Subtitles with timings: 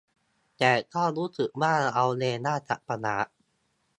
[0.57, 3.27] แต่ก็รู้สึกว่าเราเองน่าจะประหลาด